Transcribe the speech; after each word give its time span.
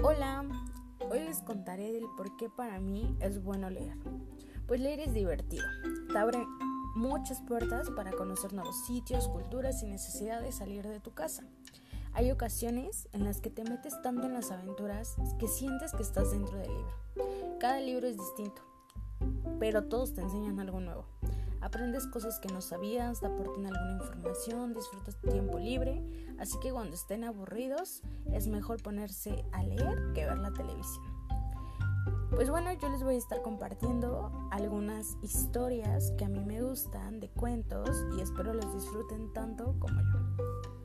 Hola, 0.00 0.44
hoy 1.10 1.18
les 1.18 1.42
contaré 1.42 1.92
del 1.92 2.06
por 2.16 2.36
qué 2.36 2.48
para 2.48 2.78
mí 2.78 3.16
es 3.20 3.42
bueno 3.42 3.68
leer. 3.68 3.96
Pues 4.68 4.80
leer 4.80 5.00
es 5.00 5.12
divertido, 5.12 5.64
te 6.12 6.16
abre 6.16 6.38
muchas 6.94 7.40
puertas 7.42 7.90
para 7.90 8.12
conocer 8.12 8.52
nuevos 8.52 8.86
sitios, 8.86 9.28
culturas 9.28 9.80
sin 9.80 9.90
necesidad 9.90 10.40
de 10.40 10.52
salir 10.52 10.86
de 10.86 11.00
tu 11.00 11.14
casa. 11.14 11.42
Hay 12.12 12.30
ocasiones 12.30 13.08
en 13.12 13.24
las 13.24 13.40
que 13.40 13.50
te 13.50 13.64
metes 13.64 14.00
tanto 14.00 14.26
en 14.26 14.34
las 14.34 14.52
aventuras 14.52 15.16
que 15.40 15.48
sientes 15.48 15.92
que 15.92 16.02
estás 16.02 16.30
dentro 16.30 16.56
del 16.58 16.68
libro. 16.68 17.58
Cada 17.58 17.80
libro 17.80 18.06
es 18.06 18.16
distinto, 18.16 18.62
pero 19.58 19.88
todos 19.88 20.14
te 20.14 20.20
enseñan 20.20 20.60
algo 20.60 20.78
nuevo. 20.78 21.06
Aprendes 21.60 22.06
cosas 22.06 22.38
que 22.40 22.48
no 22.52 22.60
sabías, 22.60 23.20
te 23.20 23.26
aportan 23.26 23.66
alguna 23.66 23.92
información, 23.92 24.74
disfrutas 24.74 25.16
tu 25.16 25.30
tiempo 25.30 25.58
libre, 25.58 26.02
así 26.38 26.58
que 26.60 26.70
cuando 26.70 26.94
estén 26.94 27.24
aburridos 27.24 28.02
es 28.32 28.46
mejor 28.46 28.82
ponerse 28.82 29.44
a 29.52 29.62
leer 29.62 30.12
que 30.14 30.26
ver 30.26 30.38
la 30.38 30.52
televisión. 30.52 31.18
Pues 32.30 32.50
bueno, 32.50 32.72
yo 32.72 32.88
les 32.88 33.02
voy 33.02 33.16
a 33.16 33.18
estar 33.18 33.42
compartiendo 33.42 34.48
algunas 34.52 35.16
historias 35.22 36.12
que 36.18 36.24
a 36.24 36.28
mí 36.28 36.44
me 36.44 36.62
gustan 36.62 37.20
de 37.20 37.30
cuentos 37.30 37.90
y 38.16 38.20
espero 38.20 38.54
los 38.54 38.72
disfruten 38.74 39.32
tanto 39.32 39.74
como 39.80 40.00
yo. 40.00 40.77